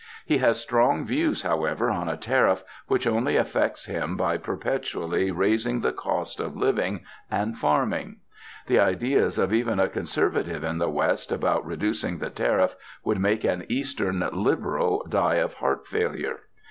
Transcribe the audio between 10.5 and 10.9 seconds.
in the